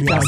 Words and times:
guitar 0.00 0.20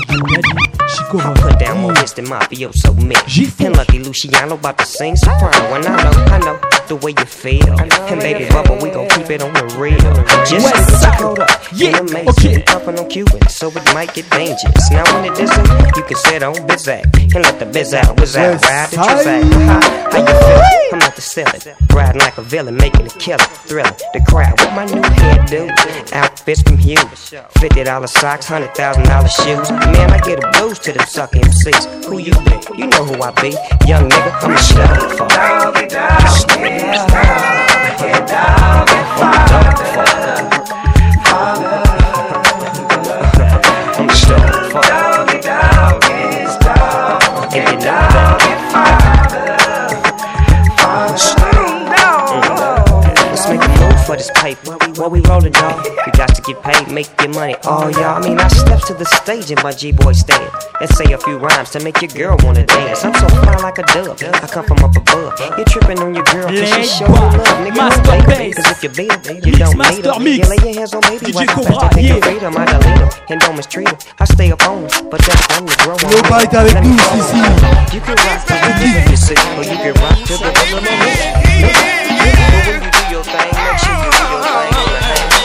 Chico 0.88 1.34
Put 1.34 1.58
down 1.58 1.78
more 1.80 1.92
than 1.92 2.26
mafioso 2.26 2.94
me. 3.02 3.16
And 3.64 3.76
Lucky 3.76 3.98
Luciano 3.98 4.54
about 4.54 4.78
to 4.78 4.86
sing 4.86 5.16
soprano. 5.16 5.74
And 5.74 5.86
I 5.86 6.02
know, 6.02 6.34
I 6.34 6.38
know 6.38 6.77
the 6.88 6.96
way 6.96 7.12
you 7.16 7.24
feel. 7.24 7.68
And 8.08 8.20
baby 8.20 8.44
bubba, 8.46 8.82
we 8.82 8.90
gon' 8.90 9.08
keep 9.10 9.30
it 9.30 9.42
on 9.42 9.52
the 9.52 9.64
real. 9.78 9.98
Just 10.48 10.64
West 10.64 10.88
get 10.90 11.00
Side. 11.00 11.18
caught 11.18 11.38
up. 11.38 11.50
Yeah, 11.72 11.98
in 12.00 12.08
amazing. 12.08 12.28
okay. 12.28 12.62
Pumping 12.66 12.98
on 12.98 13.08
Cuban, 13.08 13.48
so 13.48 13.68
it 13.68 13.84
might 13.94 14.12
get 14.14 14.28
dangerous. 14.30 14.90
Now 14.90 15.04
when 15.14 15.30
it 15.30 15.38
isn't, 15.38 15.68
you 15.96 16.02
can 16.02 16.16
sit 16.16 16.42
on 16.42 16.54
Bizak 16.66 17.04
and 17.34 17.44
let 17.44 17.58
the 17.58 17.66
biz 17.66 17.92
out, 17.94 18.18
whiz 18.20 18.36
out, 18.36 18.60
ride 18.64 18.88
the 18.90 18.96
Side. 18.96 19.22
transact. 19.22 19.54
How, 19.54 19.80
how 20.10 20.18
you 20.18 20.26
feel? 20.26 20.94
I'm 20.94 21.02
at 21.02 21.14
the 21.16 21.20
ceiling, 21.20 21.60
riding 21.92 22.20
like 22.22 22.38
a 22.38 22.42
villain, 22.42 22.76
making 22.76 23.04
a 23.06 23.10
killer, 23.10 23.44
thrilling. 23.68 23.92
The 24.14 24.24
crowd 24.26 24.58
with 24.58 24.72
my 24.72 24.86
new 24.86 25.02
hairdo, 25.02 25.68
outfits 26.14 26.62
from 26.62 26.78
Hugh, 26.78 26.96
fifty 27.60 27.84
dollar 27.84 28.06
socks, 28.06 28.46
hundred 28.46 28.74
thousand 28.74 29.04
dollar 29.04 29.28
shoes. 29.28 29.70
Man, 29.70 30.10
I 30.10 30.18
get 30.20 30.42
a 30.42 30.48
boost 30.58 30.84
to 30.84 30.92
them 30.92 31.06
sucker 31.06 31.38
MCs. 31.40 32.04
Who 32.06 32.18
you 32.18 32.32
be? 32.32 32.78
You 32.80 32.86
know 32.86 33.04
who 33.04 33.20
I 33.22 33.30
be, 33.42 33.50
young 33.86 34.08
nigga. 34.08 34.32
I'm 34.42 34.52
a 34.52 34.58
star 34.58 35.10
for. 35.10 35.28
Doggy 35.28 36.77
dog, 38.28 38.88
I'm 39.20 40.52
a 40.52 40.57
get 56.48 56.62
paid, 56.62 56.88
make 56.90 57.08
your 57.20 57.28
money. 57.34 57.54
Oh, 57.64 57.88
y'all. 57.88 58.16
I 58.16 58.20
mean, 58.26 58.38
I 58.38 58.48
step 58.48 58.80
to 58.88 58.94
the 58.94 59.04
stage 59.04 59.50
in 59.50 59.58
my 59.62 59.72
G-boy 59.72 60.12
stand 60.12 60.50
and 60.80 60.88
say 60.96 61.12
a 61.12 61.18
few 61.18 61.36
rhymes 61.36 61.70
to 61.70 61.80
make 61.84 62.00
your 62.00 62.10
girl 62.10 62.36
wanna 62.42 62.64
dance. 62.64 63.04
I'm 63.04 63.12
so 63.14 63.28
fly 63.28 63.56
like 63.60 63.78
a 63.78 63.82
dove. 63.92 64.16
I 64.22 64.46
come 64.48 64.64
from 64.64 64.78
up 64.80 64.96
above. 64.96 65.36
You 65.58 65.64
tripping 65.64 65.98
on 66.00 66.14
your 66.14 66.24
girl 66.24 66.48
'cause 66.48 66.70
she 66.72 66.84
showing 66.84 67.12
love, 67.12 67.58
nigga. 67.64 67.76
Master. 67.76 68.02
Bass. 68.28 68.54
'Cause 68.56 68.70
if 68.72 68.82
you 68.82 68.88
beat 68.90 69.12
her, 69.26 69.34
you 69.34 69.52
Mix 69.52 69.58
don't 69.58 69.78
need 69.78 70.04
her. 70.04 70.18
Mix. 70.18 70.38
You 70.38 70.44
lay 70.48 70.60
your 70.64 70.74
hands 70.80 70.94
on 70.94 71.00
baby, 71.02 71.26
DJ 71.26 71.46
how 71.46 71.62
fast 71.62 71.80
Cobra, 71.80 72.00
yeah. 72.02 72.20
freedom. 72.20 72.56
I 72.56 72.64
delete 72.64 72.98
her 72.98 73.08
and 73.30 73.40
don't 73.40 73.56
mistreat 73.56 73.88
her. 73.88 73.96
I 74.20 74.24
stay 74.24 74.50
up 74.52 74.62
on 74.68 74.82
her, 74.82 75.02
but 75.10 75.20
that's 75.20 75.58
on 75.58 75.66
the 75.66 75.74
grow 75.84 75.94
on 75.94 76.08
me. 76.08 76.16
est 76.16 76.54
avec 76.54 76.80
me 76.82 76.88
nous, 76.88 76.98
follow 76.98 77.92
You 77.92 78.00
can 78.00 78.16
rock 78.24 78.40
to 78.48 78.54
the 78.64 78.72
beat, 78.80 79.10
you 79.10 79.16
see, 79.16 79.34
or 79.58 79.64
you 79.64 79.76
can 79.84 79.94
rock 80.02 80.16
to 80.28 80.34
the 80.38 80.50
rhythm 80.56 80.78
of 80.78 80.84
it. 80.84 81.18
But 81.60 82.66
when 82.66 82.82
you 82.82 82.90
do 82.96 83.02
your 83.12 83.24
thing, 83.24 83.52
make 83.52 83.78
sure 83.84 83.96
you 84.02 84.10
do 84.10 84.24
your 84.32 84.42
thing. 84.42 85.37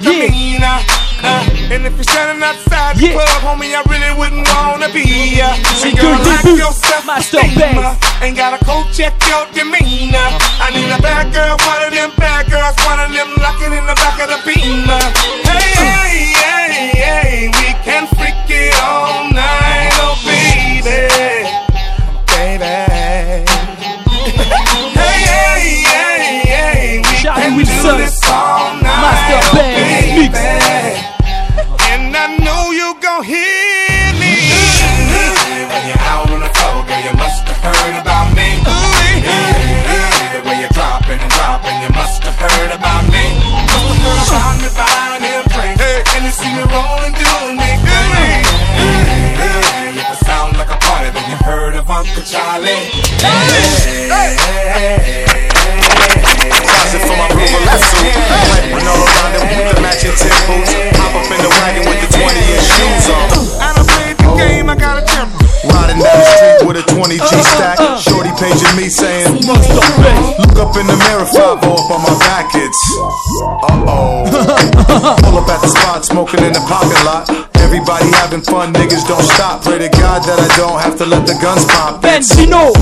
Misdemeanor. 0.00 0.78
Uh, 1.22 1.44
and 1.70 1.84
if 1.86 1.94
you're 1.96 2.04
standing 2.04 2.42
outside 2.42 2.96
the 2.96 3.08
Yeah. 3.08 3.12
club, 3.12 3.42
homie, 3.44 3.74
I 3.76 3.82
really 3.92 4.12
wouldn't 4.16 4.48
wanna 4.48 4.88
be 4.88 5.36
ya. 5.36 5.52
C'est 5.76 5.92
Girl, 5.92 6.16
que 6.16 6.24
le 6.24 6.30
like 6.30 6.42
début. 6.44 6.56
your 6.58 6.72
Master 7.04 7.40
self-esteem, 7.40 7.78
uh, 7.78 7.94
Ain't 8.22 8.36
gotta 8.36 8.58
coat 8.64 8.86
check 8.92 9.12
your 9.28 9.46
demeanor. 9.52 10.28
I 10.64 10.70
need 10.72 10.90
a 10.90 11.00
bad 11.02 11.32
girl, 11.32 11.56
one 11.66 11.82
of 11.86 11.92
them 11.92 12.10
bad 12.16 12.48
girls, 12.50 12.74
one 12.86 13.00
of 13.00 13.12
them 13.12 13.28
locking 13.40 13.72
in 13.72 13.84
the 13.86 13.94
back 13.94 14.18
of 14.20 14.28
the 14.28 14.38
beamer. 14.46 15.00
Hey, 15.44 15.74
hey, 15.74 16.32
hey, 16.32 16.90
hey, 16.96 17.48
we 17.48 17.74
can 17.84 18.06
freak 18.16 18.34
it 18.48 18.74
all 18.82 19.24
night, 19.32 19.92
oh 20.00 20.16
baby, 20.24 20.80
baby. 22.26 23.44
Hey, 24.94 25.20
hey, 25.26 25.82
hey, 25.84 26.42
hey, 26.46 26.98
we 26.98 27.14
Charlie 27.22 27.42
can 27.42 27.82
do 27.82 27.96
this 27.98 28.19
in 70.80 70.86
the 70.88 70.96
mirror, 70.96 71.28
5 71.28 71.60
up 71.60 71.90
on 71.92 72.00
my 72.00 72.16
back. 72.24 72.48
It's 72.56 72.82
uh 72.96 73.84
oh. 73.84 74.24
Pull 75.20 75.36
up 75.36 75.48
at 75.52 75.60
the 75.60 75.68
spot, 75.68 76.04
smoking 76.04 76.40
in 76.40 76.52
the 76.52 76.64
parking 76.64 77.04
lot. 77.04 77.28
Everybody 77.60 78.08
having 78.16 78.40
fun, 78.40 78.72
niggas 78.72 79.06
don't 79.06 79.22
stop. 79.22 79.62
Pray 79.62 79.78
to 79.78 79.90
God 80.00 80.24
that 80.24 80.40
I 80.40 80.48
don't 80.56 80.80
have 80.80 80.96
to 80.98 81.06
let 81.06 81.26
the 81.26 81.36
guns 81.36 81.64
pop. 81.66 82.00
Benzino. 82.02 82.72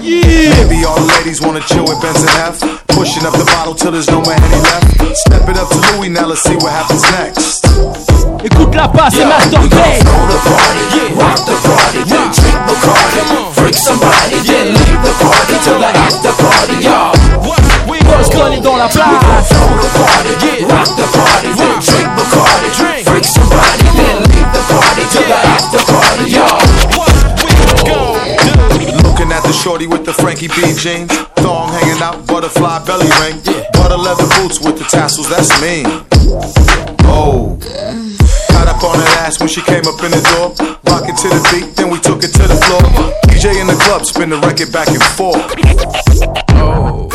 Yeah. 0.00 0.64
Maybe 0.64 0.84
all 0.84 0.96
the 0.96 1.12
ladies 1.20 1.40
wanna 1.40 1.60
chill 1.60 1.84
with 1.84 2.00
Benz 2.00 2.20
and 2.20 2.36
F. 2.48 2.56
Pushing 2.88 3.24
up 3.26 3.36
the 3.36 3.44
bottle 3.44 3.74
till 3.74 3.92
there's 3.92 4.08
no 4.08 4.20
more 4.22 4.32
any 4.32 4.60
left. 4.64 5.16
Step 5.28 5.48
it 5.48 5.56
up 5.56 5.68
to 5.68 5.78
Louis, 5.92 6.08
now 6.08 6.26
let's 6.26 6.42
see 6.42 6.56
what 6.56 6.72
happens 6.72 7.02
next. 7.12 8.13
Écoute 8.44 8.74
la 8.74 8.86
basse, 8.86 9.14
c'est 9.16 9.24
Master 9.24 9.60
Bass. 9.62 10.04
Rock 11.16 11.40
the 11.46 11.56
party, 11.64 12.04
then 12.04 12.30
drink 12.30 12.60
Bacardi. 12.68 13.24
Freak 13.54 13.74
somebody, 13.74 14.36
then 14.44 14.68
leave 14.68 15.00
the 15.02 15.12
party 15.24 15.56
till 15.64 15.78
the 15.78 15.86
after 15.86 16.32
party, 16.36 16.76
y'all. 16.84 17.14
Boston 18.04 18.52
est 18.52 18.60
dans 18.60 18.76
la 18.76 18.88
place. 18.88 19.48
Throw 19.48 19.80
the 19.80 19.88
party, 19.96 20.64
rock 20.64 20.88
the 20.94 21.06
party, 21.16 21.48
then 21.56 21.80
drink 21.80 22.08
Bacardi. 22.16 22.68
Freak 23.04 23.24
somebody, 23.24 23.88
then 23.96 24.18
leave 24.28 24.52
the 24.52 24.60
party 24.68 25.04
till 25.10 25.24
the 25.24 25.38
after 25.48 25.80
party, 25.90 26.28
y'all. 26.28 26.60
Looking 29.04 29.32
at 29.32 29.42
the 29.42 29.52
shorty 29.52 29.86
with 29.86 30.04
the 30.04 30.12
Frankie 30.12 30.48
B 30.48 30.74
jeans. 30.76 31.10
Thong 31.36 31.72
hanging 31.72 32.02
out, 32.02 32.26
butterfly 32.26 32.84
belly 32.84 33.08
ring. 33.22 33.40
Butter 33.72 33.96
leather 33.96 34.28
boots 34.36 34.60
with 34.60 34.76
the 34.76 34.84
tassels, 34.84 35.30
that's 35.30 35.48
me. 35.62 35.84
Oh. 37.06 37.56
Got 38.50 38.68
up 38.68 38.82
on 38.82 38.98
that 38.98 39.26
ass 39.26 39.40
when 39.40 39.48
she 39.48 39.62
came 39.62 39.86
up 39.86 40.00
in 40.02 40.10
the 40.10 40.22
door. 40.34 40.54
Rockin' 40.88 41.16
to 41.16 41.28
the 41.28 41.42
beat, 41.52 41.76
then 41.76 41.90
we 41.90 41.98
took 42.00 42.24
it 42.24 42.32
to 42.34 42.44
the 42.46 42.56
floor. 42.66 42.82
DJ 43.28 43.60
in 43.60 43.66
the 43.66 43.78
club, 43.84 44.04
spin 44.04 44.30
the 44.30 44.38
record 44.38 44.72
back 44.72 44.88
and 44.88 45.02
forth. 45.02 45.42
Oh. 46.56 47.08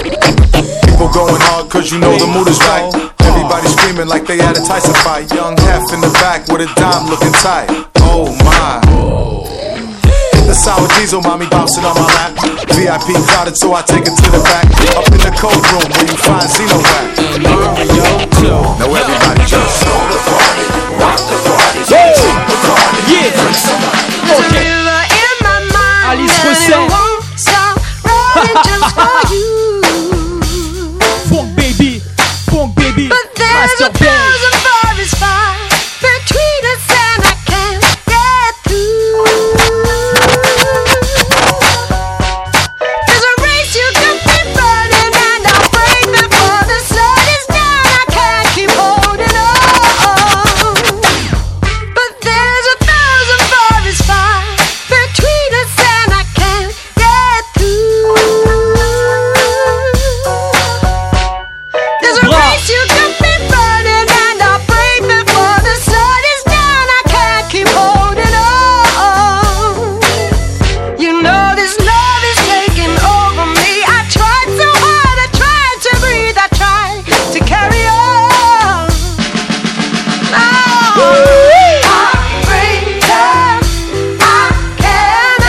People 0.86 1.10
going 1.14 1.42
hard 1.48 1.70
cause 1.70 1.92
you 1.92 2.00
know 2.00 2.18
the 2.18 2.28
mood 2.28 2.48
is 2.48 2.60
right. 2.68 2.92
Everybody 3.22 3.68
screaming 3.70 4.08
like 4.08 4.26
they 4.26 4.38
had 4.38 4.58
a 4.58 4.62
Tyson 4.62 4.94
fight. 5.06 5.32
Young 5.34 5.56
Hef 5.58 5.94
in 5.94 6.02
the 6.02 6.12
back 6.20 6.48
with 6.48 6.62
a 6.62 6.70
dime 6.76 7.10
looking 7.10 7.34
tight. 7.34 7.70
Oh 7.98 8.28
my. 8.44 9.39
Sour 10.60 10.88
diesel, 11.00 11.22
mommy 11.22 11.48
bouncing 11.48 11.86
on 11.86 11.96
my 11.96 12.06
lap. 12.20 12.36
VIP 12.76 13.16
crowded, 13.32 13.56
so 13.58 13.72
I 13.74 13.82
take 13.82 14.04
it 14.04 14.12
to 14.12 14.30
the 14.30 14.44
back. 14.44 14.68
Up 15.00 15.08
in 15.08 15.24
the 15.24 15.32
cold 15.40 15.56
room 15.72 15.88
where 15.88 16.04
you 16.04 16.18
find 16.20 16.50
Zeno 16.52 16.84
rap. 16.84 17.16
Now 18.44 18.92
everybody 18.92 19.44
just 19.48 19.84
throw 19.84 20.04
the 20.12 20.20
party, 20.28 20.66
rock 21.00 21.20
the 21.32 21.38
party, 21.48 21.80
drink 21.88 22.44
the 22.44 22.58
party. 22.68 23.00
Yeah. 23.08 23.40
Alice 24.30 24.79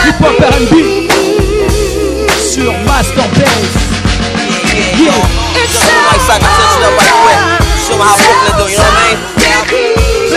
Hip 0.05 0.19
Hop 0.21 0.39
R&B 0.39 0.73
sur 2.39 2.73
Master 2.85 3.27
Bass. 3.35 3.71
Yeah. 4.97 5.11
Like 6.07 6.23
I 6.29 6.39
touch 6.39 6.75
it 6.77 6.83
up 6.83 6.93
right 6.97 7.15
quick. 7.23 7.39
Show 7.85 7.97
how 7.97 8.15
Brooklyn 8.17 8.53
do, 8.57 8.71
you 8.71 8.77
know 8.77 8.83
what 8.83 8.97
I 8.97 9.35
mean? 9.35 9.40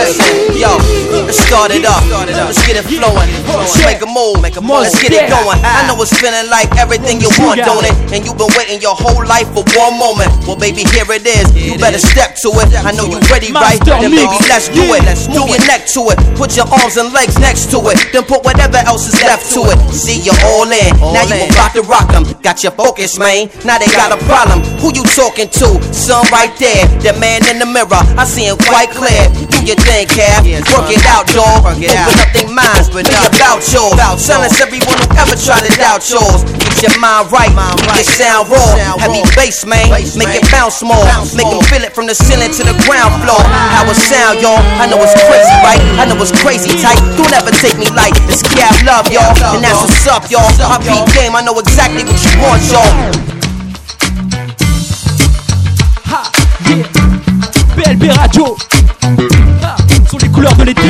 Listen, 0.05 0.53
yo, 0.53 0.77
let's 1.25 1.41
start 1.41 1.73
it 1.73 1.81
up. 1.81 2.05
Let's 2.29 2.61
get 2.65 2.77
it 2.77 2.85
flowing. 2.85 3.29
Let's 3.49 3.73
make 3.81 4.01
a 4.01 4.09
move. 4.09 4.37
Let's 4.45 5.01
get 5.01 5.11
it 5.11 5.25
going. 5.29 5.57
I 5.65 5.89
know 5.89 5.97
it's 5.97 6.13
feeling 6.13 6.45
like 6.53 6.69
everything 6.77 7.17
you 7.17 7.29
want, 7.41 7.57
don't 7.65 7.81
it? 7.81 7.95
And 8.13 8.21
you've 8.21 8.37
been 8.37 8.53
waiting 8.53 8.77
your 8.81 8.93
whole 8.93 9.25
life 9.25 9.49
for 9.57 9.65
one 9.73 9.97
moment. 9.97 10.29
Well, 10.45 10.61
baby, 10.61 10.85
here 10.93 11.09
it 11.09 11.25
is. 11.25 11.49
You 11.57 11.77
better 11.81 11.97
step 11.97 12.37
to 12.45 12.53
it. 12.61 12.69
I 12.85 12.93
know 12.93 13.09
you 13.09 13.17
ready, 13.33 13.49
right? 13.49 13.81
Then 13.81 14.13
baby, 14.13 14.37
let's 14.45 14.69
do 14.69 14.85
it. 14.93 15.01
Let's 15.09 15.25
Move 15.25 15.49
your 15.49 15.65
neck 15.65 15.89
to 15.97 16.01
it. 16.13 16.17
Put 16.37 16.55
your 16.55 16.69
arms 16.69 16.97
and 16.97 17.11
legs 17.11 17.37
next 17.41 17.73
to 17.73 17.81
it. 17.89 17.97
Then 18.13 18.23
put 18.29 18.45
whatever 18.45 18.77
else 18.85 19.09
is 19.09 19.17
left 19.25 19.49
to 19.57 19.65
it. 19.73 19.77
See, 19.89 20.21
you're 20.21 20.37
all 20.53 20.69
in. 20.69 20.91
Now 21.01 21.25
you 21.25 21.49
about 21.49 21.73
to 21.73 21.81
rock 21.83 22.13
them. 22.13 22.23
Got 22.45 22.61
your 22.61 22.71
focus, 22.73 23.17
man. 23.17 23.49
Now 23.65 23.77
they 23.81 23.89
got 23.89 24.13
a 24.13 24.19
problem. 24.29 24.61
Who 24.85 24.93
you 24.93 25.03
talking 25.17 25.49
to? 25.49 25.67
Son 25.93 26.21
right 26.29 26.53
there. 26.61 26.85
The 27.01 27.17
man 27.19 27.41
in 27.49 27.57
the 27.57 27.65
mirror. 27.65 28.01
I 28.15 28.25
see 28.25 28.45
him 28.45 28.57
quite 28.69 28.89
clear. 28.93 29.25
Do 29.65 29.73
your 29.73 29.81
thing, 29.81 30.05
Cap. 30.13 30.45
Work 30.77 30.93
it 30.93 31.01
out, 31.09 31.25
dog. 31.33 31.65
Open 31.65 31.89
up 31.89 32.29
their 32.37 32.45
minds. 32.53 32.85
but 32.93 33.01
Think 33.09 33.17
about 33.25 33.65
yours. 33.65 33.97
Silence 34.21 34.61
everyone 34.61 34.93
who 34.93 35.09
ever 35.17 35.33
tried 35.33 35.65
to 35.65 35.73
doubt 35.73 36.05
yours. 36.05 36.45
Get 36.61 36.85
your 36.85 36.93
mind 37.01 37.33
right. 37.33 37.49
Make 37.49 38.05
it 38.05 38.05
sound 38.05 38.45
raw. 38.53 38.61
Heavy 39.01 39.25
bass, 39.33 39.65
man. 39.65 39.89
Make 39.89 40.37
it 40.37 40.45
bounce 40.53 40.85
more. 40.85 41.01
Make 41.33 41.49
them 41.49 41.65
feel 41.65 41.81
it 41.81 41.97
from 41.97 42.05
the 42.05 42.13
ceiling 42.13 42.53
to 42.53 42.61
the 42.61 42.77
ground 42.85 43.17
floor. 43.25 43.41
How 43.73 43.89
it 43.89 43.97
sound, 43.97 44.37
y'all. 44.45 44.61
I 44.77 44.85
know 44.85 45.01
it's 45.01 45.17
crazy, 45.25 45.57
right? 45.65 45.81
I 45.97 46.05
know 46.05 46.21
it's 46.21 46.29
crazy 46.45 46.69
tight. 46.77 47.01
Don't 47.17 47.33
ever 47.33 47.49
take 47.57 47.73
me 47.81 47.89
light. 47.97 48.13
It's 48.29 48.45
Cap 48.45 48.77
love, 48.85 49.09
y'all. 49.09 49.33
And 49.57 49.65
that's 49.65 49.81
what's 49.81 50.05
up, 50.05 50.29
y'all. 50.29 50.45
My 50.69 50.77
beat 50.77 51.09
game, 51.17 51.33
I 51.33 51.41
know 51.41 51.57
exactly 51.57 52.05
what 52.05 52.21
you 52.21 52.37
want, 52.37 52.61
y'all. 52.69 52.93
Ha, 56.05 56.21
yeah. 56.69 56.85
BLB 57.73 58.13
Radio. 58.13 58.84
Ha, 59.63 59.75
sont 60.09 60.17
les 60.17 60.29
couleurs 60.29 60.55
de 60.55 60.63
l'été. 60.63 60.81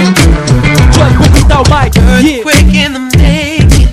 John 0.93 1.13
Bogota 1.17 1.61
au 1.61 1.63
mic. 1.65 1.95
Yeah. 1.95 2.41
Quick 2.43 2.73
in 2.75 2.93
the 2.93 3.17
making. 3.17 3.89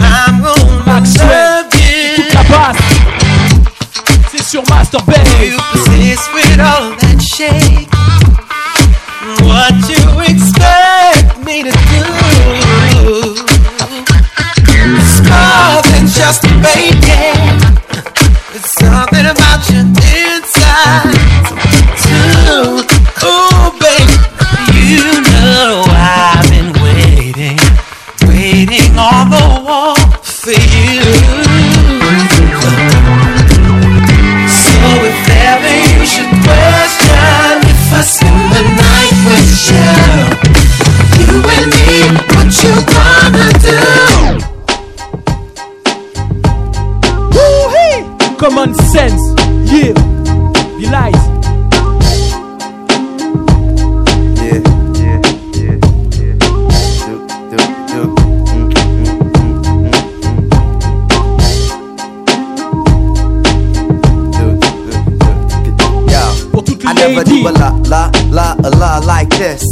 I'm 0.00 0.40
gonna 0.42 0.84
Maxwell. 0.86 1.26
love 1.28 1.74
you. 1.74 2.16
Toute 2.16 2.34
la 2.34 2.42
basse. 2.44 2.76
C'est 4.32 4.42
sur 4.44 4.62
Master 4.68 5.02
Bass. 5.02 5.18
You 5.40 5.56
persist 5.72 6.30
with 6.34 6.60
all 6.60 6.94
that 6.98 7.20
shake. 7.20 7.88
What 9.42 9.74
Common 48.44 48.74
sense. 48.74 49.22
Yeah. 49.72 49.94
Be 50.76 50.84
light. 50.90 51.14
Yeah, 54.36 54.60
yeah, 55.00 55.18
yeah, 55.56 55.76
yeah. 56.12 56.36
Do, 57.00 57.12
do, 57.48 57.56
do. 57.88 58.00
Mm, 58.52 58.68
mm, 58.68 59.00
mm, 59.00 59.64
mm, 59.64 59.80
mm. 59.80 59.96
Do, 64.36 64.46
do, 64.60 64.92
do. 65.16 65.88
Yo. 66.12 66.22
I 66.86 66.92
never 66.92 67.24
do 67.24 67.36
a 67.48 67.50
la 67.50 67.68
la 67.88 68.02
la 68.28 68.46
a 68.62 68.70
la 68.76 68.98
like 68.98 69.30
this. 69.30 69.62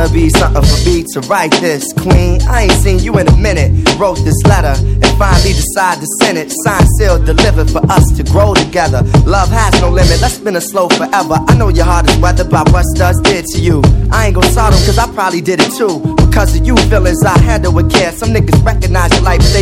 Gotta 0.00 0.14
be 0.14 0.30
something 0.30 0.62
for 0.62 0.88
me 0.88 1.04
to 1.12 1.20
write 1.28 1.52
this, 1.60 1.92
Queen. 1.92 2.40
I 2.48 2.62
ain't 2.62 2.80
seen 2.80 3.00
you 3.00 3.18
in 3.18 3.28
a 3.28 3.36
minute. 3.36 3.68
Wrote 3.98 4.16
this 4.24 4.40
letter 4.48 4.72
and 4.80 5.04
finally 5.20 5.52
decided 5.52 6.00
to 6.00 6.06
send 6.24 6.38
it. 6.38 6.50
Signed, 6.64 6.88
sealed, 6.96 7.26
delivered 7.26 7.68
for 7.68 7.84
us 7.92 8.08
to 8.16 8.24
grow 8.24 8.54
together. 8.54 9.02
Love 9.26 9.50
has 9.50 9.78
no 9.82 9.90
limit. 9.90 10.22
Let's 10.22 10.40
spin 10.40 10.56
it 10.56 10.62
slow 10.62 10.88
forever. 10.88 11.36
I 11.46 11.54
know 11.54 11.68
your 11.68 11.84
heart 11.84 12.08
is 12.08 12.16
weathered 12.16 12.48
by 12.48 12.62
what 12.72 12.86
studs 12.96 13.20
did 13.20 13.44
to 13.52 13.60
you. 13.60 13.82
I 14.10 14.28
ain't 14.28 14.36
gon' 14.36 14.44
solve 14.44 14.72
them 14.72 14.80
cause 14.86 14.96
I 14.96 15.04
probably 15.12 15.42
did 15.42 15.60
it 15.60 15.70
too. 15.76 16.00
Because 16.16 16.56
of 16.56 16.66
you 16.66 16.76
feelings 16.88 17.22
I 17.22 17.38
handle 17.38 17.74
with 17.74 17.92
care. 17.92 18.10
Some 18.12 18.30
niggas 18.30 18.64
recognize 18.64 19.12
your 19.12 19.20
light, 19.20 19.42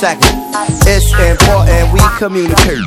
Second. 0.00 0.32
It's 0.88 1.12
important 1.12 1.92
we 1.92 2.00
communicate. 2.16 2.80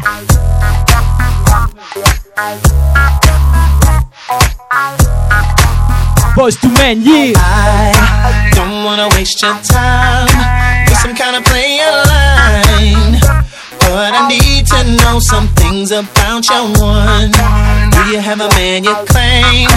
Boyz 6.33 6.57
II 6.63 6.71
Men, 6.73 7.01
yeah. 7.03 7.33
I 7.37 8.49
don't 8.55 8.83
wanna 8.83 9.09
waste 9.09 9.39
your 9.43 9.53
time 9.61 10.25
with 10.89 10.97
some 10.97 11.15
kind 11.15 11.35
of 11.35 11.45
playing 11.45 11.85
line. 11.85 13.21
But 13.77 14.17
I 14.17 14.27
need 14.27 14.65
to 14.73 14.83
know 14.97 15.19
some 15.19 15.47
things 15.49 15.91
about 15.91 16.49
your 16.49 16.65
one. 16.81 17.29
Do 17.93 18.09
you 18.09 18.17
have 18.17 18.41
a 18.41 18.49
man 18.57 18.85
you 18.85 18.95
claim? 19.05 19.69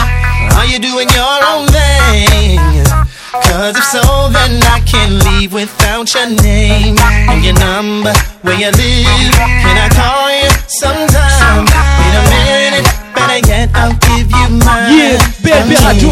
Are 0.57 0.65
you 0.65 0.79
doing 0.79 1.11
your 1.11 1.37
own 1.53 1.69
thing? 1.69 3.16
Cause 3.45 3.77
if 3.77 3.85
so, 3.85 4.03
then 4.33 4.63
I 4.65 4.81
can't 4.87 5.23
leave 5.27 5.53
without 5.53 6.13
your 6.15 6.29
name 6.43 6.97
and 7.01 7.45
your 7.45 7.55
number, 7.55 8.13
where 8.43 8.57
you 8.57 8.71
live. 8.71 9.33
Can 9.37 9.77
I 9.77 9.89
call 9.93 10.31
you 10.33 10.49
sometime? 10.69 11.65
Wait 11.67 12.15
a 12.17 12.23
minute, 12.33 12.87
better 13.15 13.41
yet, 13.49 13.71
I'll 13.75 13.97
give 14.09 14.31
you 14.31 14.49
mine. 14.65 14.97
Yeah, 14.97 15.19
BLB 15.43 15.77
Radio. 15.85 16.11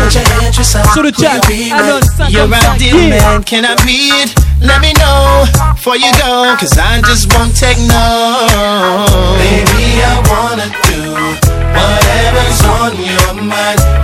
Sur 0.93 1.03
le 1.03 1.13
chat, 1.13 1.41
Anon 1.73 2.01
You're 2.29 2.49
55, 2.49 2.53
out 2.53 2.79
deal, 2.79 2.99
yeah. 2.99 3.11
man. 3.11 3.45
Can 3.45 3.65
I 3.65 3.75
be 3.85 4.11
it? 4.23 4.35
Let 4.61 4.81
me 4.81 4.93
know 4.95 5.45
before 5.75 5.97
you 5.97 6.11
go, 6.19 6.55
cause 6.59 6.79
I 6.79 7.01
just 7.03 7.33
won't 7.35 7.55
take 7.57 7.79
no. 7.79 9.05
Baby, 9.39 10.01
I 10.01 10.17
wanna 10.31 10.69
do 10.89 11.15
whatever's 11.75 12.61
on 12.65 12.93
your 12.97 13.35
mind. 13.43 14.04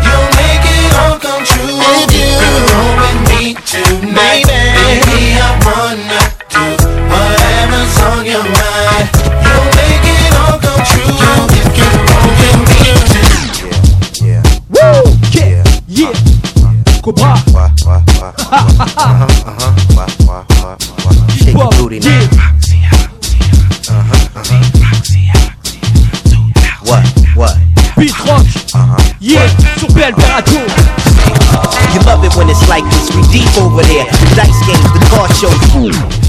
Ooh. 35.82 36.19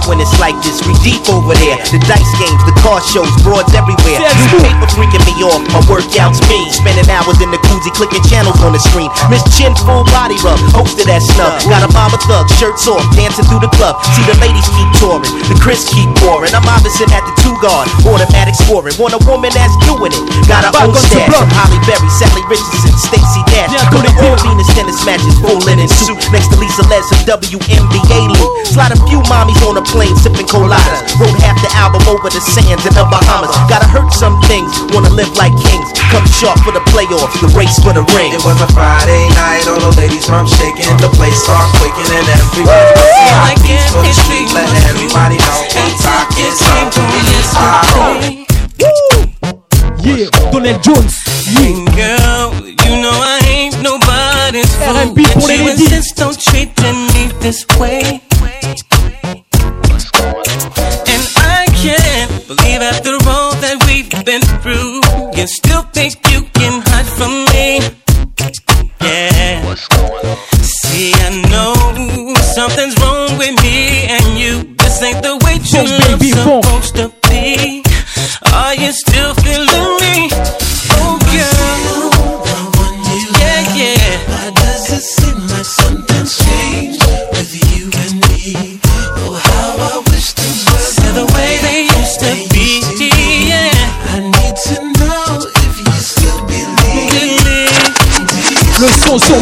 It 0.00 0.08
when 0.08 0.16
it's 0.16 0.32
like 0.40 0.56
this. 0.64 0.80
We 0.88 0.96
deep 1.04 1.20
over 1.28 1.52
there. 1.52 1.76
The 1.92 2.00
dice 2.08 2.32
games, 2.40 2.62
the 2.64 2.72
car 2.80 3.04
shows, 3.04 3.28
broads 3.44 3.76
everywhere. 3.76 4.16
New 4.16 4.64
paper 4.64 4.88
freaking 4.96 5.24
me 5.28 5.36
off. 5.44 5.60
My 5.76 5.84
workouts 5.84 6.40
me. 6.48 6.72
Spending 6.72 7.04
hours 7.12 7.36
in 7.44 7.52
the 7.52 7.60
koozie, 7.68 7.92
clicking 7.92 8.24
channels 8.32 8.56
on 8.64 8.72
the 8.72 8.80
screen. 8.80 9.12
Miss 9.28 9.44
Chin, 9.52 9.76
full 9.84 10.08
body 10.08 10.40
rub. 10.40 10.56
To 10.80 11.04
that 11.06 11.22
snub. 11.22 11.60
Got 11.68 11.84
a 11.84 11.90
mama 11.92 12.16
thug, 12.26 12.48
shirts 12.56 12.88
off, 12.88 13.04
dancing 13.12 13.44
through 13.46 13.60
the 13.60 13.70
club. 13.76 14.00
See 14.16 14.24
the 14.24 14.34
ladies 14.40 14.66
keep 14.72 14.90
touring, 14.98 15.28
the 15.46 15.54
Chris 15.60 15.86
keep 15.92 16.08
pouring. 16.18 16.50
I'm 16.56 16.66
opposite 16.66 17.12
at 17.12 17.22
the 17.28 17.34
two 17.44 17.54
guard, 17.60 17.86
automatic 18.08 18.56
scoring. 18.56 18.96
Want 18.96 19.14
a 19.14 19.20
woman 19.28 19.52
that's 19.52 19.76
doing 19.84 20.10
it. 20.10 20.22
Got 20.48 20.66
a 20.66 20.70
own 20.82 20.96
stash 20.96 21.30
from 21.30 21.52
Halle 21.52 21.78
Berry, 21.84 22.10
Salli 22.16 22.42
Richardson, 22.48 22.96
Stacey 22.96 23.42
Dash. 23.52 23.70
Go 23.92 24.02
to 24.02 24.12
all 24.24 24.36
Venus 24.42 24.66
tennis 24.72 24.98
matches, 25.04 25.36
full 25.44 25.60
linen 25.62 25.86
suit. 25.86 26.18
Next 26.32 26.48
to 26.50 26.56
Lisa 26.58 26.82
Les 26.88 27.06
WNBA 27.28 28.20
League. 28.32 28.52
Slide 28.66 28.96
a 28.96 29.00
few 29.06 29.20
mommies 29.30 29.60
on 29.68 29.78
a 29.78 29.84
plane, 29.90 30.14
sipping 30.16 30.46
coladas. 30.46 31.02
Wrote 31.18 31.36
half 31.42 31.58
the 31.60 31.70
album 31.74 32.02
over 32.06 32.30
the 32.30 32.40
sands 32.40 32.86
in 32.86 32.94
the 32.94 33.04
Bahamas. 33.10 33.54
Gotta 33.66 33.86
hurt 33.86 34.10
some 34.14 34.40
things, 34.46 34.70
wanna 34.94 35.10
live 35.10 35.30
like 35.36 35.54
kings. 35.66 35.90
Come 36.10 36.26
sharp 36.26 36.58
for 36.62 36.72
the 36.72 36.82
playoffs, 36.90 37.34
the 37.42 37.50
race 37.58 37.78
for 37.82 37.92
the 37.92 38.06
ring. 38.14 38.32
It 38.32 38.42
was 38.46 38.58
a 38.62 38.70
Friday 38.72 39.28
night, 39.34 39.66
all 39.66 39.82
the 39.82 39.92
ladies 39.98 40.26
from 40.26 40.46
shaking. 40.46 40.96
The 40.98 41.10
place 41.18 41.36
start 41.42 41.66
quaking 41.78 42.10
and 42.14 42.26
everybody 42.30 43.09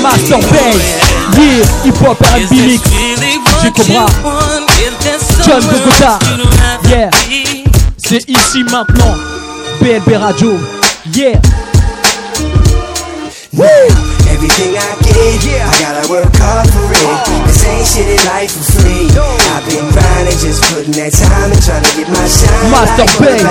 Master 0.08 0.40
Bass. 0.40 0.80
Yeah, 1.36 1.84
hip 1.84 2.00
hop 2.00 2.16
R&B 2.32 2.48
mix. 2.64 2.80
DJ 3.60 3.68
Cobra. 3.76 4.08
John 5.44 5.60
Bogota. 5.68 6.18
Yeah. 6.88 7.10
C'est 7.98 8.24
ici 8.26 8.64
maintenant. 8.64 9.14
BLB 9.82 10.16
Radio. 10.16 10.58
Yeah. 11.12 11.38
Everything 14.38 14.76
I 14.76 14.96
get, 15.02 15.60
I 15.60 15.76
gotta 15.82 16.08
work 16.08 16.30
hard 16.38 16.68
for 16.70 16.88
it. 16.88 17.46
This 17.46 17.66
ain't 17.66 17.84
shit 17.84 18.08
in 18.08 18.22
life 18.30 18.52
for 18.52 18.80
free. 18.80 19.10
I've 19.50 19.66
been 19.66 19.90
grinding, 19.90 20.38
just 20.38 20.62
putting 20.70 20.94
that 20.94 21.12
time 21.12 21.50
and 21.50 21.60
trying 21.60 21.82
to 21.82 21.92
get 21.98 22.08
my 22.08 22.22
shine. 22.28 22.70
Master 22.70 23.04
like? 23.18 23.44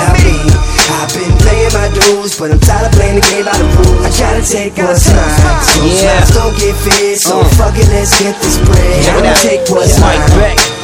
I've 0.88 1.12
been 1.12 1.36
playing 1.44 1.74
my 1.76 1.92
dues, 1.92 2.40
but 2.40 2.52
I'm 2.52 2.60
tired 2.64 2.88
of 2.88 2.94
playing 2.96 3.20
the 3.20 3.26
game 3.28 3.44
by 3.44 3.58
the 3.58 3.68
rules. 3.84 4.00
I 4.00 4.10
gotta 4.16 4.40
take 4.48 4.78
what's 4.80 5.12
mine. 5.12 5.92
Yeah. 5.92 6.37
Don't 6.48 6.60
get 6.60 6.76
fit, 6.78 7.20
so 7.20 7.42
mm. 7.42 7.58
fuck 7.58 7.76
it, 7.78 7.88
let's 7.90 8.22
get 8.22 8.40
this 8.42 8.58
bread. 8.60 9.06
I'ma 9.18 9.34
take 9.42 9.70
what's 9.70 10.00
mine. 10.00 10.20
back. 10.40 10.77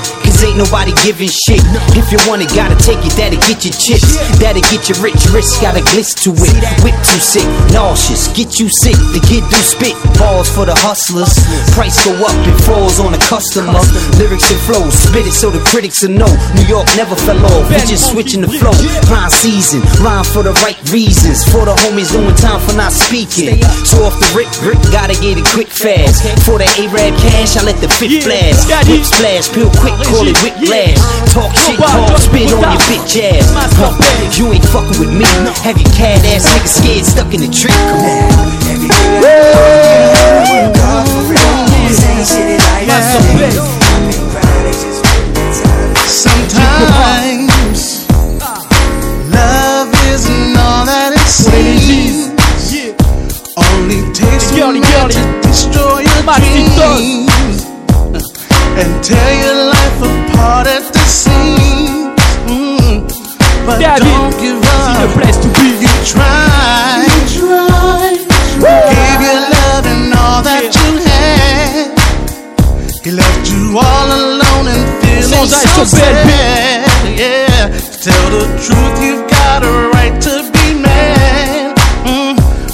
Cause 0.43 0.51
ain't 0.51 0.59
nobody 0.59 0.91
giving 1.07 1.31
shit. 1.31 1.63
If 1.95 2.12
you 2.12 2.19
want 2.27 2.43
it, 2.43 2.51
gotta 2.51 2.75
take 2.75 3.00
it. 3.00 3.15
That'll 3.15 3.39
get 3.47 3.63
your 3.63 3.71
chips. 3.71 4.19
That'll 4.43 4.59
get 4.67 4.91
your 4.91 5.00
rich 5.00 5.15
wrist. 5.31 5.63
Got 5.63 5.79
a 5.79 5.83
glitz 5.95 6.12
to 6.27 6.35
it. 6.35 6.55
Whip 6.83 6.95
too 7.00 7.23
sick. 7.23 7.47
Nauseous. 7.71 8.27
Get 8.35 8.59
you 8.59 8.67
sick. 8.67 9.00
The 9.15 9.23
kid 9.23 9.47
do 9.47 9.55
spit. 9.63 9.95
Balls 10.19 10.51
for 10.51 10.67
the 10.67 10.75
hustlers. 10.75 11.31
Price 11.71 11.95
go 12.03 12.12
up. 12.19 12.35
It 12.43 12.59
falls 12.67 13.00
on 13.00 13.15
the 13.15 13.21
customer. 13.23 13.79
Lyrics 14.19 14.51
and 14.51 14.59
flows. 14.67 14.91
Spit 14.91 15.31
it 15.31 15.31
so 15.31 15.47
the 15.47 15.63
critics 15.63 16.03
will 16.03 16.12
know. 16.12 16.31
New 16.59 16.67
York 16.67 16.91
never 17.00 17.15
fell 17.15 17.39
off. 17.39 17.71
We 17.71 17.79
just 17.88 18.12
switching 18.12 18.43
the 18.43 18.51
flow. 18.51 18.75
Rhyme 19.07 19.31
season. 19.31 19.79
Rhyme 20.03 20.27
for 20.27 20.43
the 20.43 20.51
right 20.59 20.79
reasons. 20.91 21.47
For 21.47 21.63
the 21.63 21.75
homies 21.88 22.12
doing 22.12 22.35
time 22.35 22.59
for 22.59 22.75
not 22.75 22.91
speaking. 22.91 23.63
So 23.88 24.03
off 24.03 24.19
the 24.19 24.27
rip, 24.35 24.51
rip. 24.59 24.81
Gotta 24.91 25.15
get 25.23 25.39
it 25.39 25.47
quick 25.55 25.71
fast. 25.71 26.27
For 26.43 26.59
the 26.59 26.67
A-Rab 26.83 27.15
cash, 27.31 27.55
I 27.55 27.63
let 27.63 27.79
the 27.79 27.88
fifth 27.95 28.27
blast. 28.27 28.67
Whip 28.91 29.07
splash. 29.07 29.47
Peel 29.55 29.71
quick. 29.79 29.95
Call 30.03 30.27
it 30.27 30.33
whiplash. 30.42 30.98
Talk 31.30 31.54
shit. 31.54 31.78
Talk 31.78 32.18
spit 32.18 32.54
on 32.54 32.62
your 32.62 32.82
bitch 32.90 33.20
ass. 33.22 33.52
Huh. 33.78 33.94
You 34.38 34.54
ain't 34.54 34.66
fucking 34.66 35.00
with 35.00 35.13
me. 35.13 35.25
Have 35.62 35.78
your 35.78 35.92
cat 35.94 36.24
ass 36.25 36.48
nigga 36.48 36.68
scared 36.68 37.06
stuck 37.06 37.34
in 37.34 37.42
the 37.42 37.52
tree. 37.52 37.72
Come 37.72 38.40
on. 38.40 38.42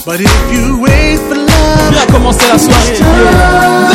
But 0.10 0.22
if 0.22 0.52
you 0.52 0.80
wait 0.82 1.20
for 1.20 1.36
love, 1.36 1.92
Bien 1.92 2.04
commencer 2.08 2.42
la 2.52 2.58
soirée. 2.58 3.89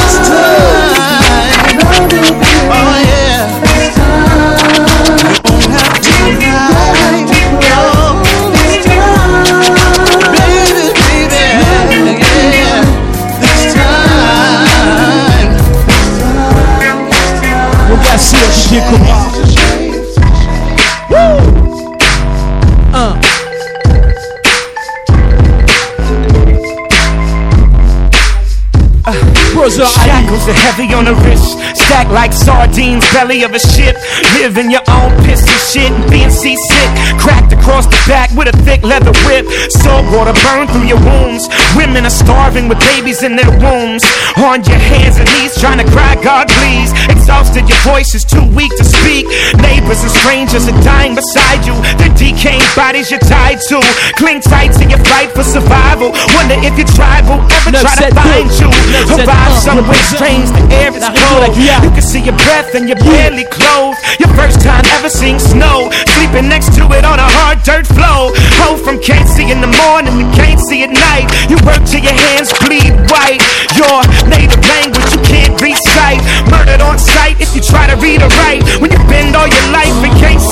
Brother 29.64 29.84
Ali. 29.84 30.04
Shackles 30.04 30.46
are 30.46 30.52
heavy 30.52 30.92
on 30.92 31.06
the 31.06 31.14
wrist, 31.24 31.56
stacked 31.72 32.10
like 32.10 32.34
sardines, 32.34 33.02
belly 33.14 33.44
of 33.44 33.54
a 33.54 33.58
ship. 33.58 33.96
Live 34.36 34.58
in 34.58 34.70
your 34.70 34.84
own 34.92 35.16
piss 35.24 35.40
and 35.40 35.62
shit 35.72 35.90
and 35.90 36.04
being 36.10 36.28
seasick. 36.28 36.90
Cracked 37.16 37.43
across 37.64 37.88
the 37.88 37.96
back 38.04 38.28
with 38.36 38.44
a 38.44 38.56
thick 38.68 38.84
leather 38.84 39.16
whip. 39.24 39.48
Salt 39.80 40.04
water 40.12 40.36
burn 40.44 40.68
through 40.68 40.84
your 40.84 41.00
wounds. 41.00 41.48
Women 41.72 42.04
are 42.04 42.12
starving 42.12 42.68
with 42.68 42.76
babies 42.92 43.24
in 43.24 43.40
their 43.40 43.48
wombs. 43.64 44.04
On 44.36 44.60
your 44.68 44.76
hands 44.76 45.16
and 45.16 45.24
knees 45.40 45.56
trying 45.56 45.80
to 45.80 45.88
cry, 45.88 46.12
God 46.20 46.52
please. 46.60 46.92
Exhausted, 47.08 47.64
your 47.64 47.80
voice 47.80 48.12
is 48.12 48.22
too 48.22 48.44
weak 48.52 48.68
to 48.76 48.84
speak. 48.84 49.24
Neighbors 49.56 50.04
and 50.04 50.12
strangers 50.12 50.68
are 50.68 50.76
dying 50.84 51.16
beside 51.16 51.64
you. 51.64 51.72
The 51.96 52.12
decaying 52.12 52.68
bodies 52.76 53.08
you're 53.08 53.24
tied 53.24 53.64
to. 53.72 53.80
Cling 54.20 54.44
tight 54.44 54.76
to 54.76 54.84
your 54.84 55.00
fight 55.08 55.32
for 55.32 55.42
survival. 55.42 56.12
Wonder 56.36 56.60
if 56.60 56.76
your 56.76 56.90
tribe 56.92 57.24
will 57.24 57.40
ever 57.64 57.80
try 57.80 57.96
to 57.96 58.12
972. 58.12 58.28
find 58.28 58.48
you. 58.60 58.68
971. 59.16 59.24
Arrive 59.24 59.56
Somewhere 59.64 60.04
strange, 60.12 60.48
the 60.52 60.64
air 60.84 60.92
is 60.92 61.00
cold. 61.00 61.48
You 61.56 61.90
can 61.96 62.04
see 62.04 62.20
your 62.20 62.36
breath 62.44 62.76
and 62.76 62.92
you're 62.92 63.00
barely 63.00 63.48
clothed. 63.48 63.96
Your 64.20 64.28
first 64.36 64.60
time 64.60 64.84
ever 65.00 65.08
seeing 65.08 65.40
snow. 65.40 65.88
Sleeping 66.12 66.44
next 66.52 66.76
to 66.76 66.84
it 66.92 67.08
on 67.08 67.16
a 67.16 67.28
hard 67.40 67.53
dirt 67.62 67.86
floor. 67.86 68.34
Ho 68.62 68.76
from 68.76 69.00
can't 69.00 69.28
see 69.28 69.50
in 69.50 69.60
the 69.60 69.70
morning 69.86 70.14
to 70.18 70.26
can't 70.36 70.60
see 70.68 70.82
at 70.82 70.92
night. 70.92 71.26
You 71.48 71.56
work 71.64 71.82
till 71.86 72.02
your 72.02 72.14
hands 72.14 72.52
bleed 72.60 72.92
white. 73.08 73.40
Your 73.78 74.02
native 74.28 74.60
language 74.60 75.08
you 75.14 75.22
can't 75.24 75.54
recite. 75.62 76.20
Murdered 76.50 76.82
on 76.82 76.98
sight 76.98 77.40
if 77.40 77.54
you 77.54 77.62
try 77.62 77.86
to 77.86 77.96
read 77.96 78.20
or 78.20 78.30
write. 78.44 78.62
When 78.80 78.90
you 78.90 79.00
bend 79.08 79.36
all 79.36 79.48
your 79.48 79.68
life 79.72 79.94
and 80.04 80.14
can't 80.20 80.43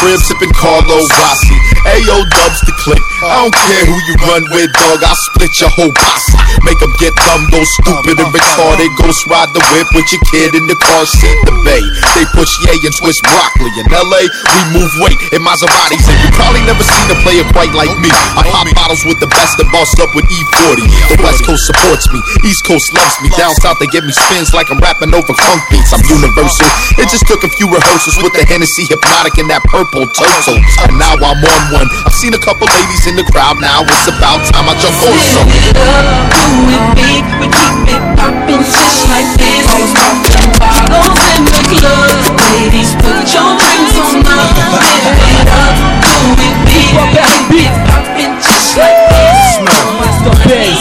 crib 0.00 0.20
sipping 0.20 0.55
Carlo 0.56 0.98
Rossi. 0.98 1.56
Ayo 1.86 2.24
dubs 2.32 2.60
the 2.64 2.74
click. 2.80 3.00
I 3.22 3.44
don't 3.44 3.54
care 3.54 3.84
who 3.86 3.96
you 4.08 4.14
run 4.24 4.44
with, 4.52 4.72
dog. 4.72 5.04
I'll 5.04 5.20
split 5.32 5.52
your 5.60 5.70
whole 5.72 5.92
posse. 5.92 6.36
Make 6.64 6.80
them 6.80 6.92
get 6.98 7.12
dumb, 7.16 7.46
go 7.52 7.60
stupid 7.80 8.16
and 8.18 8.30
retarded. 8.32 8.90
Ghost 8.96 9.24
ride 9.28 9.52
the 9.52 9.62
whip 9.72 9.88
with 9.92 10.08
your 10.12 10.22
kid 10.32 10.56
in 10.56 10.64
the 10.66 10.76
car 10.80 11.04
seat. 11.04 11.38
The 11.44 11.54
bay. 11.64 11.84
They 12.16 12.24
push 12.32 12.50
yay 12.64 12.80
and 12.80 12.94
twist 12.96 13.20
broccoli. 13.24 13.70
In 13.76 13.86
LA, 13.92 14.24
we 14.26 14.60
move 14.80 14.90
weight 15.04 15.20
in 15.36 15.44
Maseratis. 15.44 16.04
And 16.08 16.18
you 16.24 16.28
probably 16.32 16.64
never 16.64 16.82
seen 16.82 17.08
a 17.12 17.18
player 17.20 17.44
quite 17.52 17.72
like 17.76 17.92
me. 18.00 18.08
I 18.12 18.42
pop 18.48 18.66
bottles 18.72 19.04
with 19.04 19.20
the 19.20 19.28
best 19.28 19.60
and 19.60 19.68
bossed 19.70 20.00
up 20.00 20.10
with 20.16 20.24
E40. 20.26 20.88
The 21.12 21.20
West 21.20 21.44
Coast 21.44 21.68
supports 21.68 22.08
me. 22.10 22.18
East 22.48 22.64
Coast 22.64 22.88
loves 22.96 23.16
me. 23.20 23.28
Down 23.36 23.52
South, 23.60 23.78
they 23.78 23.88
give 23.92 24.04
me 24.04 24.12
spins 24.12 24.56
like 24.56 24.72
I'm 24.72 24.80
rapping 24.80 25.12
over 25.12 25.34
funk 25.36 25.62
beats. 25.68 25.92
I'm 25.92 26.02
universal. 26.08 26.68
It 26.96 27.12
just 27.12 27.28
took 27.28 27.44
a 27.44 27.50
few 27.60 27.68
rehearsals 27.68 28.16
with 28.24 28.32
the 28.32 28.44
Hennessy 28.48 28.88
Hypnotic 28.88 29.36
and 29.38 29.48
that 29.52 29.62
purple 29.68 30.08
Toto. 30.46 30.62
And 30.86 30.98
now 30.98 31.18
I'm 31.18 31.42
on 31.42 31.62
one. 31.74 31.88
I've 32.06 32.14
seen 32.14 32.34
a 32.34 32.38
couple 32.38 32.70
ladies 32.70 33.06
in 33.10 33.16
the 33.18 33.26
crowd 33.34 33.58
now. 33.58 33.82
It's 33.82 34.06
about 34.06 34.46
time 34.54 34.70
I 34.70 34.78
jump 34.78 34.94
on 35.02 35.18
some. 35.34 35.50
It 35.50 35.74
up, 35.74 36.06
do 36.30 36.70
it 36.70 36.86
big. 36.94 37.24
We 37.42 37.46
keep 37.50 37.90
it 37.90 38.02
poppin' 38.14 38.62
just 38.62 39.10
like 39.10 39.26
this. 39.42 39.66
Poppin' 39.66 40.54
bottles 40.62 41.18
in 41.34 41.42
the 41.50 41.62
club. 41.74 42.38
Ladies, 42.38 42.94
put 43.02 43.26
your 43.26 43.58
drinks 43.58 43.98
on 43.98 44.22
up. 44.22 44.54
Live 44.70 45.18
it 45.34 45.50
up, 45.50 45.74
do 46.06 46.14
it 46.38 46.54
big. 46.62 46.94
Keep 46.94 47.66
it 47.66 47.74
poppin' 47.90 48.38
just 48.38 48.78
like 48.78 49.02
this. 49.10 49.58
Master 49.66 50.34
Bass. 50.46 50.78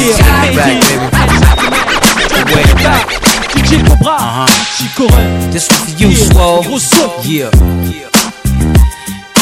Yeah. 0.00 0.24
DJ 3.52 3.76
Cobra. 3.84 4.48
Chico 4.72 5.04
Ren. 5.12 5.50
This 5.52 5.68
was 5.68 5.80
for 5.84 5.92
you, 6.00 6.08
Yeah. 6.08 6.32
Swole. 6.32 6.62
Gros 6.64 6.88
son. 6.88 7.10
Yeah. 7.24 8.21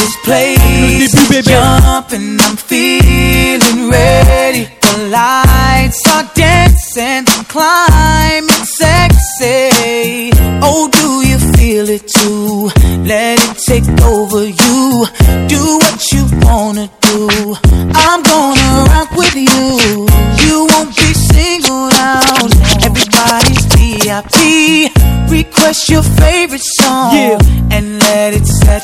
This 0.01 0.15
place 0.25 1.45
jumping, 1.45 2.39
I'm 2.41 2.55
feeling 2.57 3.89
ready. 3.89 4.67
The 4.81 5.09
lights 5.09 6.01
are 6.09 6.27
dancing, 6.33 7.23
I'm 7.27 7.45
climbing 7.45 8.65
sexy. 8.79 10.31
Oh, 10.63 10.89
do 10.91 11.27
you 11.29 11.37
feel 11.53 11.87
it 11.89 12.07
too? 12.07 12.71
Let 13.05 13.37
it 13.45 13.57
take 13.69 13.87
over 14.01 14.43
you. 14.45 15.05
Do 15.47 15.63
what 15.83 16.11
you 16.13 16.23
wanna 16.47 16.89
do. 17.01 17.55
I'm 17.93 18.23
gonna 18.23 18.85
rock 18.89 19.11
with 19.15 19.35
you. 19.35 20.07
You 20.43 20.67
won't 20.71 20.95
be 20.95 21.13
singled 21.13 21.93
out. 21.93 22.51
Everybody's 22.87 23.65
VIP. 23.75 24.89
Request 25.29 25.89
your 25.89 26.03
favorite 26.03 26.65
song 26.79 27.15
Yeah. 27.15 27.37
and 27.75 27.99
let 27.99 28.33
it 28.33 28.45
set 28.47 28.83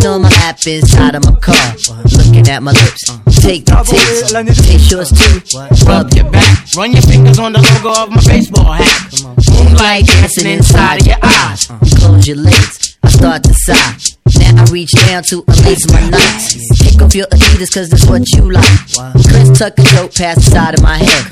Sitting 0.00 0.14
on 0.14 0.22
my 0.22 0.30
lap 0.30 0.58
inside 0.66 1.14
of 1.14 1.24
my 1.26 1.38
car, 1.40 1.54
uh, 1.54 2.02
looking 2.16 2.48
at 2.48 2.62
my 2.62 2.72
lips. 2.72 3.04
Uh, 3.10 3.20
take 3.36 3.66
the 3.66 3.76
taste, 3.84 4.32
taste 4.64 4.90
yours 4.90 5.12
too. 5.12 5.84
Rub 5.84 6.10
your 6.14 6.24
back. 6.30 6.64
Run 6.74 6.92
your 6.92 7.02
fingers 7.02 7.38
on 7.38 7.52
the 7.52 7.60
logo 7.60 7.92
of 8.00 8.08
my 8.08 8.22
baseball 8.24 8.72
hat. 8.72 9.12
Moonlight 9.52 10.06
dancing 10.06 10.46
inside 10.46 11.02
of 11.02 11.06
your 11.06 11.20
eyes. 11.20 11.68
Uh. 11.68 11.78
Close 11.98 12.26
your 12.26 12.38
lids, 12.38 12.96
I 13.02 13.10
start 13.10 13.42
to 13.44 13.52
sigh. 13.52 13.98
Now 14.40 14.64
I 14.64 14.70
reach 14.72 14.92
down 15.04 15.22
to 15.24 15.44
unlace 15.46 15.86
my 15.92 16.08
nights. 16.08 16.56
Kick 16.80 17.02
off 17.02 17.14
your 17.14 17.26
Adidas 17.26 17.68
cause 17.68 17.90
that's 17.90 18.08
what 18.08 18.24
you 18.32 18.50
like. 18.50 18.80
Chris 19.28 19.58
tuck 19.58 19.76
a 19.76 19.82
joke 19.82 20.14
past 20.14 20.40
the 20.40 20.50
side 20.50 20.74
of 20.76 20.82
my 20.82 20.96
head. 20.96 21.28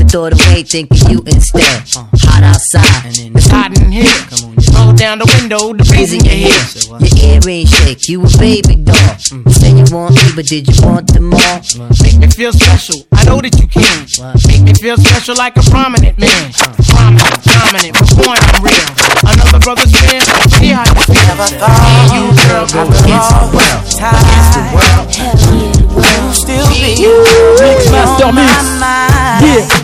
Put 0.00 0.08
the 0.08 0.12
thought 0.16 0.32
away, 0.32 0.62
thinking 0.62 1.12
you 1.12 1.20
instead. 1.28 1.84
Uh, 1.92 2.08
hot 2.24 2.40
outside, 2.40 3.12
It's 3.36 3.52
hot 3.52 3.76
in 3.76 3.92
here. 3.92 4.08
Come 4.32 4.56
on, 4.56 4.56
Roll 4.72 4.96
down 4.96 5.20
the 5.20 5.28
window, 5.28 5.76
the 5.76 5.84
reason 5.92 6.24
you're 6.24 6.48
here. 6.48 6.64
Your 7.04 7.12
earring 7.20 7.68
shake, 7.68 8.08
you 8.08 8.24
a 8.24 8.30
baby 8.40 8.80
doll. 8.80 8.96
You 9.28 9.52
say 9.52 9.76
you 9.76 9.84
want 9.92 10.16
me, 10.16 10.24
but 10.32 10.48
did 10.48 10.64
you 10.72 10.76
want 10.80 11.12
them 11.12 11.36
all? 11.36 11.60
Make 12.00 12.16
me 12.16 12.28
feel 12.32 12.52
special. 12.56 13.04
I 13.12 13.28
know 13.28 13.44
that 13.44 13.52
you 13.60 13.68
can. 13.68 14.08
Make 14.48 14.64
me 14.64 14.72
feel 14.72 14.96
special 14.96 15.36
like 15.36 15.60
a 15.60 15.64
prominent 15.68 16.16
man. 16.16 16.48
Uh. 16.56 16.72
Prominent, 16.80 17.36
dominant, 17.44 17.92
but 18.00 18.08
born 18.16 18.40
I'm 18.40 18.64
real. 18.64 18.88
Another 19.20 19.60
brother's 19.60 19.92
man. 20.08 20.24
See 20.56 20.72
how 20.72 20.88
you 20.88 20.96
feel. 21.12 21.28
Never 21.28 21.60
thought 21.60 22.08
you 22.16 22.24
girl 22.48 22.64
go 22.72 22.88
against 22.88 23.30
the 23.36 23.52
world. 23.52 23.84
Against 24.00 24.52
the 24.56 24.64
world. 24.72 25.08
You 26.08 26.32
still 26.32 26.64
be 26.72 27.04
Mix 27.60 27.92
Master 27.92 28.32
on 28.32 28.34
Mix. 28.34 28.48
my 28.48 28.80
mind. 28.80 29.44
Yeah. 29.44 29.79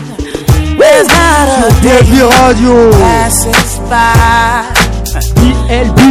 There's 0.87 1.07
not 1.07 1.47
a 1.67 1.69
BLB 1.83 2.13
Radio. 2.23 2.91
passes 2.91 3.71
by. 3.91 4.63
BLB. 5.35 6.01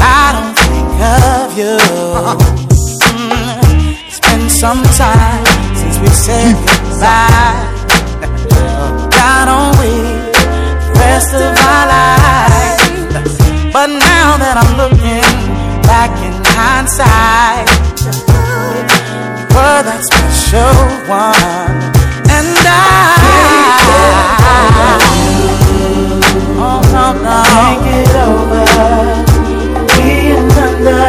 I 0.00 0.24
don't 0.34 0.56
think 0.64 0.92
of 1.20 1.46
you. 1.60 1.76
Mm, 3.12 4.08
It's 4.08 4.20
been 4.24 4.48
some 4.48 4.82
time 4.96 5.44
since 5.76 5.96
we 6.02 6.08
said 6.08 6.54
goodbye. 6.56 7.68
God 9.18 9.46
only 9.60 9.98
rest 11.00 11.30
of 11.34 11.52
our 11.70 11.84
lives. 11.94 13.32
But 13.76 13.88
now 13.88 14.28
that 14.42 14.56
I'm 14.62 14.72
looking 14.80 15.28
back 15.90 16.12
in 16.26 16.34
hindsight, 16.56 17.68
you 18.00 19.44
were 19.54 19.80
that 19.88 20.00
special 20.10 20.74
one, 21.12 21.76
and 22.36 22.56
I. 22.66 23.53
Think 27.24 27.86
it 27.86 28.14
over. 28.28 28.66
Being 29.96 30.50
under, 30.66 31.06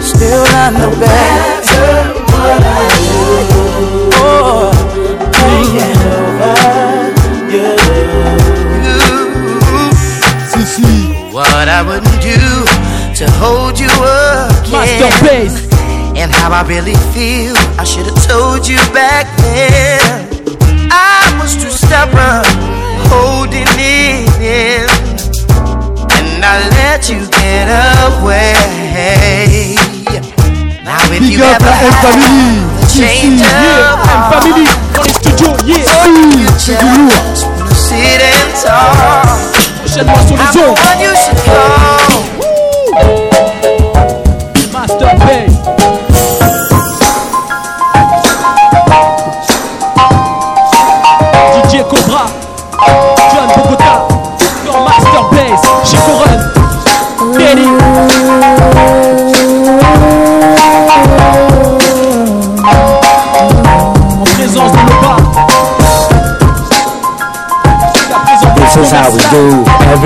still 0.00 0.44
on 0.62 0.72
the 0.74 0.90
better 1.00 1.92
what 2.32 2.62
I 2.62 2.88
do. 3.04 3.20
Oh, 4.22 4.72
it 5.84 5.98
over. 6.16 6.56
You. 7.52 7.76
What 11.32 11.68
I 11.68 11.82
wouldn't 11.82 12.20
do 12.22 12.40
to 13.16 13.30
hold 13.32 13.78
you 13.78 13.88
again. 13.88 14.72
Master 14.72 15.12
Bass. 15.24 15.54
And 16.16 16.32
how 16.32 16.50
I 16.50 16.62
really 16.66 16.96
feel. 17.12 17.54
I 17.78 17.84
should 17.84 18.06
have 18.06 18.26
told 18.26 18.66
you 18.66 18.78
back 18.92 19.26
then. 19.36 20.28
I 20.90 21.25
was 21.46 21.54
too 21.62 21.70
stubborn, 21.70 22.42
holding 23.06 23.70
it 23.78 24.26
in. 24.42 24.88
And 26.18 26.42
I 26.42 26.58
let 26.74 27.08
you 27.08 27.22
get 27.38 27.70
away. 28.10 28.58
Now 30.82 30.98
if 31.06 31.20
Big 31.20 31.38
you 31.38 31.44
ever 31.44 31.70
have 31.70 32.02
a 32.02 32.18
change 32.90 33.38
Yeah, 33.46 33.94
of 33.94 34.10
M 34.10 34.22
Family 34.32 34.66
dans 34.92 35.02
les 35.06 35.14
studios. 35.14 35.56
Yeah, 35.64 35.86
oh, 35.86 36.10
du 36.10 36.42
lourd. 36.42 37.14
just 37.22 37.78
sit 37.90 38.20
and 38.22 38.50
talk. 38.62 39.30
I'm 40.02 40.50
the 40.52 40.66
one 40.74 40.98
you 40.98 41.14
should 41.14 41.38
call. 41.46 43.25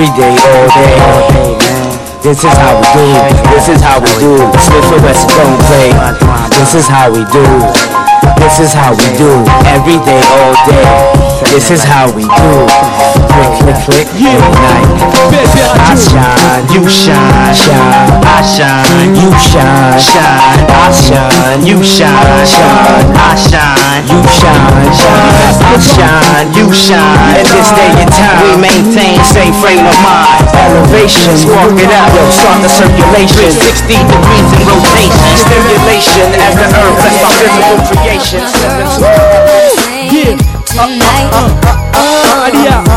Every 0.01 0.17
day, 0.17 0.33
all 0.33 0.67
day, 0.73 1.57
man. 1.61 2.21
This 2.23 2.43
is 2.43 2.53
how 2.57 2.73
we 2.81 2.89
do. 2.89 3.05
This 3.53 3.69
is 3.69 3.81
how 3.81 3.99
we 3.99 4.09
do. 4.17 4.33
Smith 4.57 4.89
don't 4.89 5.61
play. 5.69 5.93
This 6.57 6.73
is 6.73 6.87
how 6.87 7.11
we 7.11 7.21
do. 7.29 7.45
This 8.41 8.59
is 8.59 8.73
how 8.73 8.91
we 8.97 9.05
do 9.17 9.45
every 9.69 10.01
day, 10.01 10.21
all 10.33 10.53
day. 10.65 11.53
This 11.53 11.69
is 11.69 11.83
how 11.83 12.09
we 12.15 12.23
do. 12.23 12.90
Click, 13.01 13.77
click, 13.85 14.07
click, 14.13 14.37
night. 14.61 15.01
I 15.31 15.95
shine, 15.97 16.65
you 16.69 16.87
shine, 16.87 17.53
shine. 17.53 18.21
I 18.21 18.41
shine, 18.45 19.15
you 19.17 19.31
shine, 19.41 19.97
shine. 19.97 20.65
I 20.69 20.91
shine, 20.93 21.65
you 21.65 21.81
shine, 21.81 22.45
shine. 22.45 23.09
I 23.17 23.33
shine, 23.33 24.05
you 24.05 24.21
shine, 24.29 24.93
shine. 24.93 25.57
I 25.65 25.77
shine, 25.81 26.47
you 26.53 26.69
shine. 26.69 27.41
In 27.41 27.45
this 27.49 27.69
day 27.73 27.91
and 27.97 28.11
time, 28.13 28.37
we 28.45 28.53
maintain 28.61 29.17
same 29.25 29.53
frame 29.57 29.85
of 29.85 29.97
mind. 30.05 30.45
Elevation, 30.53 31.35
spark 31.37 31.73
it 31.81 31.89
up, 31.89 32.13
yo, 32.13 32.29
start 32.29 32.61
the 32.61 32.69
circulation. 32.69 33.51
60 33.51 33.97
degrees 33.97 34.49
in 34.53 34.61
rotation. 34.69 35.33
Stimulation 35.41 36.29
as 36.37 36.53
the 36.53 36.67
earth, 36.69 37.01
that's 37.01 37.17
my 37.17 37.33
physical 37.33 37.77
creation. 37.89 38.45
Yeah. 40.11 40.37
Aaliyah, 40.71 41.11
R.I.P. 41.93 42.63
Yeah. 42.63 42.90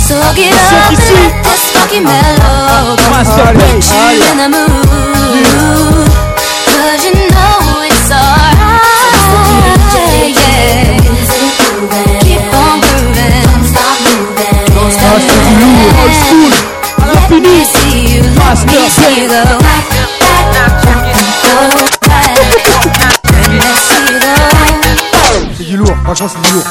So 0.00 0.16
get 0.34 0.52
up 0.52 0.90
and 0.90 0.98
let 0.98 1.32
this 1.44 1.62
funky 1.72 2.00
mellow 2.00 2.96
Master 3.08 3.52
Get 3.54 3.56
Bass. 3.56 3.88
you 3.88 4.20
in 4.32 4.36
the 4.36 4.48
mood 4.52 6.10
Cause 6.66 7.02
you 7.06 7.14
know 7.30 7.80
it's 7.88 8.10
alright 8.12 8.84
Yeah 10.36 11.00
Keep 12.20 12.52
on 12.52 12.76
grooving 12.84 13.40
Don't 13.48 13.64
stop 13.64 13.96
moving 14.04 14.66
Don't 14.74 14.92
stop 14.92 15.08
Ah, 15.12 15.18
c'est 15.24 15.40
du 15.46 15.54
lourd, 15.60 15.92
old 16.02 16.14
school. 16.20 16.52
À 17.00 17.06
Let 17.06 17.14
me 17.30 17.40
l'infini. 17.40 17.64
see 17.64 18.00
you, 18.14 18.22
let 18.22 18.34
Master 18.36 18.68
me 18.68 18.76
see 18.90 19.14
you 19.22 19.28
go 19.28 19.40
Bass. 19.40 19.64
back, 19.64 19.84
back, 20.20 20.74
go 21.44 21.64
back 22.08 22.28
Let 23.24 23.48
me 23.48 23.68
see 23.86 24.04
you 24.04 24.18
go 24.20 24.34
C'est 25.56 25.64
du 25.64 25.76
lourd, 25.78 25.96
franchement 26.04 26.28
c'est 26.28 26.42
du 26.48 26.54
lourd. 26.54 26.66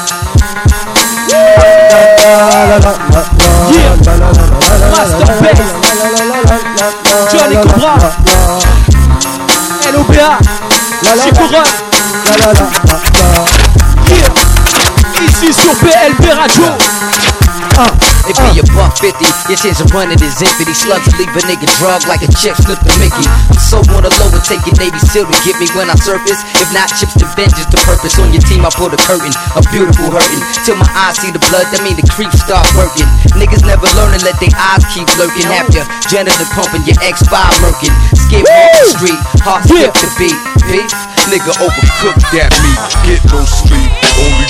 50, 19.00 19.16
your 19.48 19.56
chance 19.56 19.80
of 19.80 19.88
running 19.96 20.20
is 20.20 20.36
empty. 20.44 20.68
These 20.68 20.84
slugs 20.84 21.08
leave 21.16 21.32
a 21.32 21.40
nigga 21.48 21.64
drug 21.80 22.04
like 22.04 22.20
a 22.20 22.28
check 22.36 22.52
slip 22.60 22.76
to 22.84 22.92
Mickey. 23.00 23.24
I'm 23.48 23.56
so 23.56 23.80
on 23.96 24.04
the 24.04 24.12
low, 24.20 24.28
it 24.36 24.44
take 24.44 24.60
your 24.68 24.76
Navy 24.76 25.00
SEAL 25.00 25.24
to 25.24 25.38
get 25.40 25.56
me 25.56 25.64
when 25.72 25.88
I 25.88 25.96
surface. 25.96 26.44
If 26.60 26.68
not, 26.76 26.92
chips 26.92 27.16
to 27.16 27.26
vengeance, 27.32 27.64
the 27.72 27.80
purpose 27.88 28.20
on 28.20 28.28
your 28.28 28.44
team. 28.44 28.60
I 28.60 28.70
pull 28.70 28.92
the 28.92 29.00
curtain, 29.00 29.32
a 29.56 29.64
beautiful 29.72 30.12
hurting. 30.12 30.44
Till 30.68 30.76
my 30.76 30.88
eyes 30.92 31.16
see 31.16 31.32
the 31.32 31.40
blood, 31.48 31.64
that 31.72 31.80
mean 31.80 31.96
the 31.96 32.04
creeps 32.12 32.44
start 32.44 32.68
working. 32.76 33.08
Niggas 33.40 33.64
never 33.64 33.88
learn 33.96 34.12
and 34.12 34.20
let 34.20 34.36
their 34.36 34.52
eyes 34.52 34.84
keep 34.92 35.08
lurking. 35.16 35.48
Have 35.48 35.72
your 35.72 35.88
adrenaline 36.04 36.52
pumping, 36.52 36.84
your 36.84 37.00
X5 37.00 37.32
murking. 37.64 37.94
Skip 38.12 38.44
off 38.44 38.70
the 38.76 38.88
street, 39.00 39.20
heart 39.40 39.64
skip 39.64 39.96
the 39.96 40.08
beat. 40.20 40.36
Beef, 40.68 40.92
nigga 41.32 41.56
overcooked 41.56 42.24
that 42.36 42.52
meat. 42.60 42.80
Get 43.08 43.20
no 43.32 43.40
sleep, 43.48 43.90
only 44.20 44.30